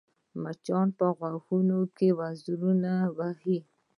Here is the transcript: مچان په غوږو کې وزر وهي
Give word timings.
مچان 0.41 0.87
په 0.97 1.05
غوږو 1.19 1.81
کې 1.95 2.07
وزر 2.19 2.61
وهي 3.17 3.59